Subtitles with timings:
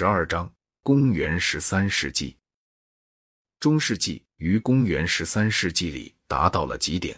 [0.00, 0.50] 十二章：
[0.82, 2.34] 公元十三世纪。
[3.58, 7.14] 中世纪于公元十三世纪里达到了极点。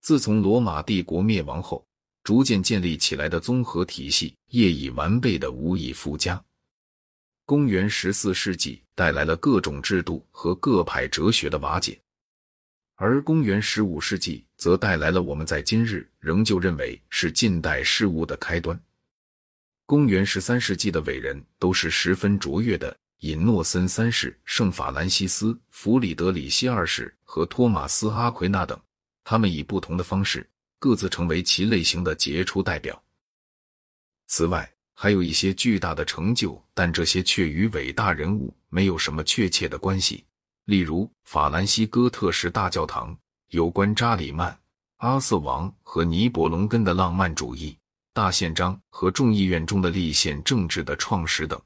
[0.00, 1.84] 自从罗马帝国灭亡后，
[2.22, 6.40] 逐渐建立起来的综合体系业已完备的无以复加。
[7.46, 12.00] 公元十四世纪带来了各种制度和各派哲学的瓦解，
[12.94, 18.80] 而公元十五世纪则带来了我们在今日仍旧认为是近代事物的开端。
[19.92, 28.80] 公元十三世纪的伟人都是十分卓越的，尹诺森三世、圣法兰西斯、弗里德里希二世和托马斯·阿奎那等，
[29.22, 32.98] 他们以不同的方式各自成为其类型的杰出代表。
[34.28, 40.24] 此外，还有一些巨大的成就，但这些却与伟大人物没有什么确切的关系。
[40.64, 43.14] 例如，法兰西哥特式大教堂，
[43.48, 44.58] 有关扎里曼、
[44.96, 47.76] 阿瑟王和尼伯龙根的浪漫主义。
[48.14, 51.58] 大宪章和众议院中的立宪政治的创始等。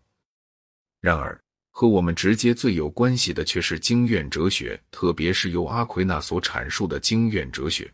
[1.01, 1.37] 然而，
[1.73, 7.93] 和我们直接最有关系的却是经院哲学，特别是由阿奎那所阐述的经院哲学。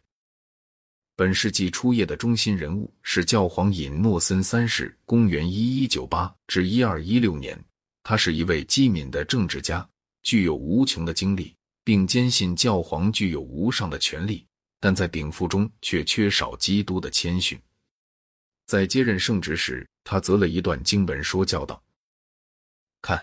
[1.16, 7.58] 本世纪初叶的中心人物是教皇尹诺森三世，公元一一九八至一二一六年。
[8.02, 9.88] 他是一位机敏的政治家，
[10.22, 14.44] 具有无穷的精力，并坚信教皇具有无上的权力，
[14.78, 17.58] 但在禀赋中却缺少基督的谦逊。
[18.72, 21.84] 在接任圣职时，他择了一段经文说教道
[23.02, 23.22] ：“看，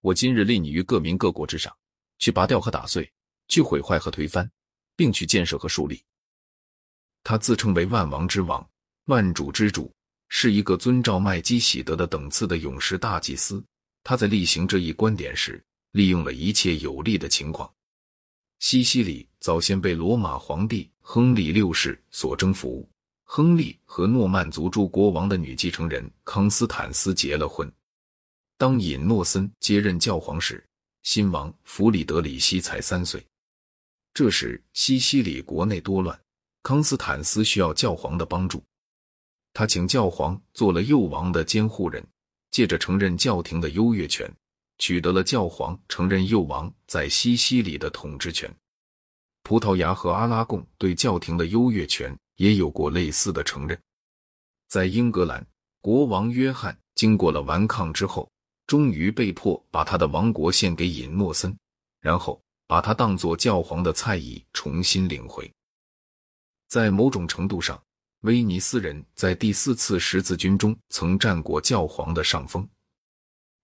[0.00, 1.70] 我今日立你于各民各国之上，
[2.18, 3.12] 去拔掉和打碎，
[3.46, 4.50] 去毁坏和推翻，
[4.96, 6.02] 并去建设和树立。”
[7.22, 8.66] 他自称为万王之王、
[9.04, 9.94] 万主之主，
[10.30, 13.62] 是一个遵照麦基喜德的等次的勇士大祭司。
[14.02, 17.70] 他在例行这一观点时，利用了一切有利的情况。
[18.60, 22.88] 西西里早先被罗马皇帝亨利六世所征服。
[23.28, 27.70] 亨利和诺曼族诸国王的女继承人康斯坦斯结了婚。
[28.56, 30.64] 当尹诺森接任教皇时，
[31.02, 33.22] 新王弗里德里希才三岁。
[34.14, 36.18] 这时西西里国内多乱，
[36.62, 38.62] 康斯坦斯需要教皇的帮助。
[39.52, 42.02] 他请教皇做了幼王的监护人，
[42.52, 44.32] 借着承认教廷的优越权，
[44.78, 48.50] 取得了教皇承认幼王在西西里的统治权。
[49.42, 52.16] 葡萄牙和阿拉贡对教廷的优越权。
[52.36, 53.78] 也有过类似的承认。
[54.68, 55.46] 在英格兰，
[55.80, 58.30] 国王约翰经过了顽抗之后，
[58.66, 61.56] 终于被迫把他的王国献给尹诺森，
[62.00, 65.50] 然后把他当作教皇的蔡乙重新领回。
[66.68, 67.80] 在某种程度上，
[68.22, 72.68] 威尼斯人在第四次十字军中曾占过教皇的上风。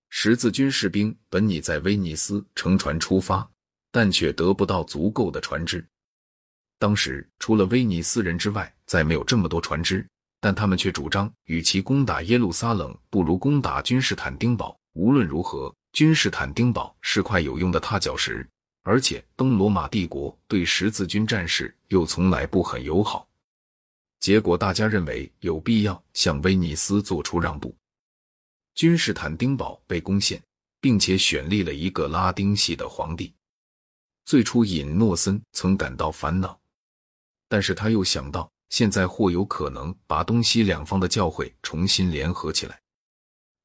[0.08, 3.50] 十字军士兵本拟在威尼斯乘船出发，
[3.90, 5.84] 但却得不到足够的船只。
[6.82, 10.04] 当时除了威尼斯人之外，再没有这么多船只，
[10.40, 14.76] 但他们却主张，与其攻打耶路撒冷，不如攻打君士坦丁堡。
[14.94, 18.44] 无论如何，君士坦丁堡是块有用的踏脚石，
[18.82, 23.28] 而且东罗马帝国对十字军战士又从来不很友好。
[24.18, 27.72] 结果，大家认为有必要向威尼斯做出让步。
[28.74, 30.42] 君士坦丁堡被攻陷，
[30.80, 33.32] 并且选立了一个拉丁系的皇帝。
[34.24, 36.58] 最初，尹诺森曾感到烦恼。
[37.52, 42.80] 但是他又想到，现在或有可能把东西两方的教会重新联合起来。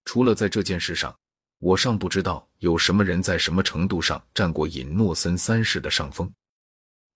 [0.04, 1.18] 除了在这件事上，
[1.60, 6.30] 我尚不知道有什么人在什么程度上占过尹诺森三世的上风。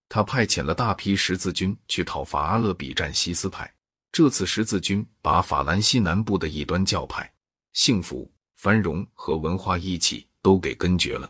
[0.07, 3.69] 他派遣了大批十字军去讨伐阿勒比占西斯派。
[4.13, 7.29] 这次十字军把法兰西南部的一端教派、
[7.73, 11.29] 幸福、繁荣和文化一起都给根绝了。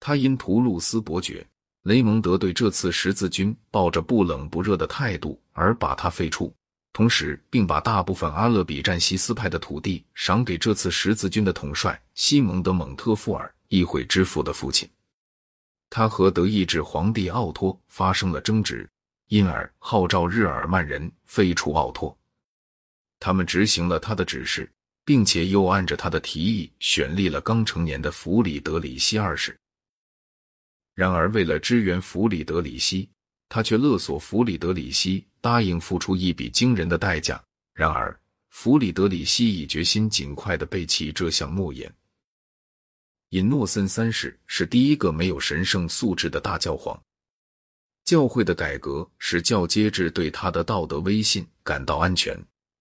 [0.00, 1.46] 他因图鲁斯伯爵。
[1.82, 6.52] 雷蒙德对这次十字军抱着不冷不热的态度，而把他废黜，
[6.92, 14.88] 同时并把大部分阿勒比占西斯派的土地赏给这次十字军的统帅西蒙德蒙特富尔议会之父的父亲。
[15.90, 18.88] 他和德意志皇帝奥托发生了争执，
[19.28, 22.16] 因而号召日耳曼人废除奥托。
[23.18, 24.70] 他们执行了他的指示，
[25.04, 29.58] 并且又按着他的提议选立了刚成年的弗里德里希二世。
[30.94, 33.08] 然而，为了支援弗里德里希，
[33.48, 37.42] 他却勒索弗里德里希答应付出一笔惊人的代价。
[37.72, 38.14] 然而，
[38.50, 41.90] 弗里德里希已决心尽快的背弃这项诺言。
[43.30, 47.02] 尹诺森三世是第一个没有神圣素质的大教皇。
[48.04, 52.38] 教会的改革使教阶制对他的道德威信感到安全，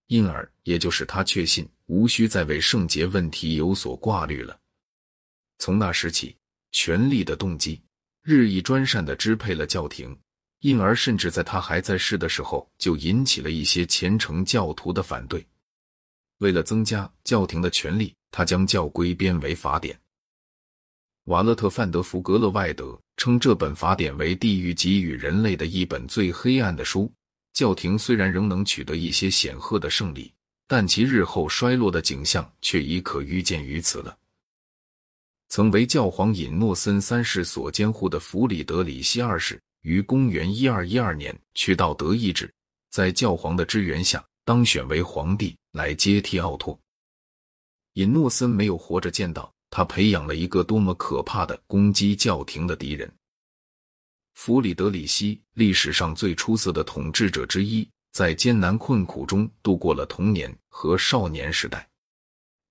[0.07, 4.59] 因而也就使他确信无需再为圣洁问题有所挂虑了。
[5.59, 6.35] 从那时起，
[6.73, 7.79] 权力的动机。
[8.23, 10.15] 日益专擅的支配了教廷，
[10.59, 15.45] 因而甚至在他还在世的时候，就引起了一些虔诚教徒的反对。
[16.37, 19.99] 为了增加教廷的权力，他将教规编为法典。
[21.25, 27.11] 瓦勒特范德福格勒外德称这本法典为地狱给予人类的一本最黑暗的书。
[27.53, 30.31] 教廷虽然仍能取得一些显赫的胜利，
[30.67, 34.17] 但其日后衰落的景象却已可预见于此了。
[35.51, 42.49] 曾为教皇尹诺森三世所监护的弗里德里希二世，于公元一二一二年去到德意志，
[42.89, 46.79] 在教皇的支援下当选为皇帝，来接替奥托。
[47.95, 53.11] 尹诺森没有活着见到他培养了一个多么可怕的攻击教廷的敌人。
[54.35, 61.90] 弗里德里希，历史上最出色的统治者之一，在艰难困苦中度过了童年和少年时代。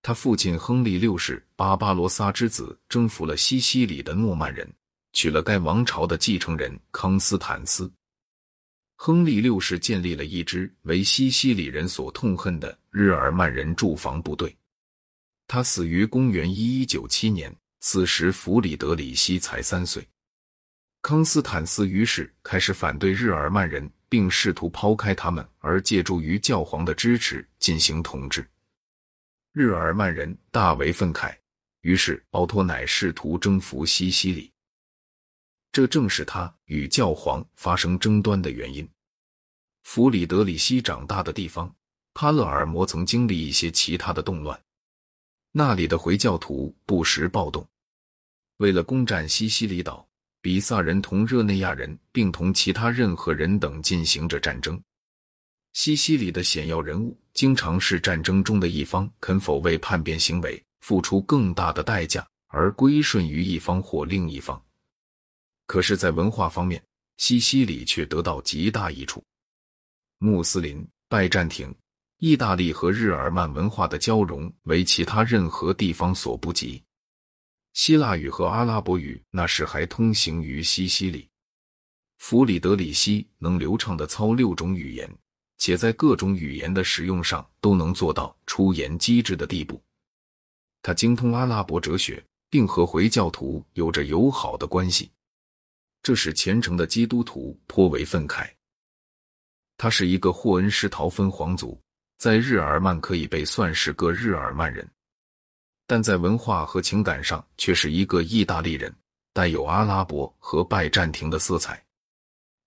[0.03, 4.71] 他父亲亨利六世巴巴罗萨之子征服了西西里的诺曼人，
[5.13, 7.91] 娶了该王朝的继承人康斯坦斯。
[8.97, 14.55] 亨利六世建立了一支为西西里人所痛恨的日耳曼人驻防部队。
[15.47, 20.07] 他死于公元一一九七年，此时弗里德里希才三岁。
[21.03, 28.47] 康斯坦斯于是开始反对日耳曼人，并试图抛开他们，而借助于教皇的支持进行统治。
[29.53, 31.37] 日耳曼人大为愤慨，
[31.81, 34.53] 于是奥托乃试图征服西西里，
[35.73, 38.89] 这正是他与教皇发生争端的原因。
[39.83, 41.75] 弗里德里希长大的地方
[42.15, 44.63] 帕勒尔摩曾经历一些其他的动乱，
[45.51, 47.67] 那里的回教徒不时暴动，
[48.59, 50.09] 为了攻占西西里岛，
[50.41, 54.81] 比萨人同热内亚人并同其他任何人等进行着战争。
[55.73, 64.61] 西西里的显要人物经常是战争中的一方，肯否为叛变行为付出更大的代价而归顺于一方或另一方。
[65.67, 66.83] 可是，在文化方面，
[67.17, 69.23] 西西里却得到极大益处。
[70.19, 71.73] 穆斯林、拜占庭、
[72.19, 76.83] 意大利和日耳曼文化的交融为其他任何地方所不及。
[77.73, 81.29] 希腊语和阿拉伯语那时还通行于西西里。
[82.19, 85.09] 弗里德里希能流畅的操六种语言。
[85.61, 89.81] 且在各种语言的使用上都能做到出言机智的地步。
[90.83, 95.11] 他精通阿拉伯哲学，并和回教徒有着友好的关系，
[96.03, 98.51] 这使虔诚的基督徒颇为愤慨。
[99.77, 101.79] 他是一个霍恩施陶芬皇族，
[102.17, 104.91] 在日耳曼可以被算是个日耳曼人，
[105.87, 108.91] 但在文化和情感上却是一个意大利人，
[109.35, 111.85] 带有阿拉伯和拜占庭的色彩。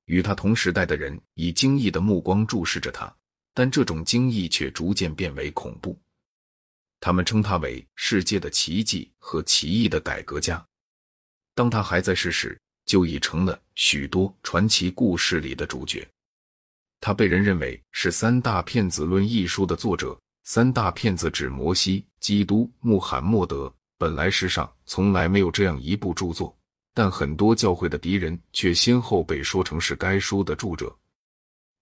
[0.05, 3.13] 与他同时代的人以惊异的目光注视着他，
[3.53, 6.00] 但这种惊异却逐渐变为恐怖。
[7.00, 10.65] 他们称他为世界的奇迹和奇异的改革家。
[11.55, 16.07] 当他还在世时，就已成了许多传奇故事里的主角。
[17.00, 20.17] 他被人认为是《三大骗子论》一书的作者。
[20.45, 23.73] 三大骗子指摩西、基督、穆罕默德。
[23.97, 26.53] 本来世上从来没有这样一部著作。
[26.93, 30.95] 但很多教会的敌人却先后被说成是该书的著者，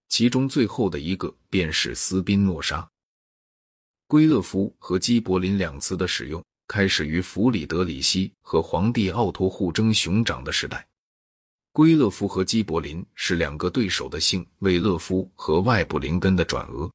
[0.07, 2.87] 其中最后的一个便是斯宾诺莎。
[4.07, 10.87] 圭勒夫和基柏林两词的使用开始于弗里德里希和皇帝奥托互争熊掌的时代。
[11.73, 16.91] 圭勒夫和基柏林是两个对手的姓为勒夫和外部林根的转额。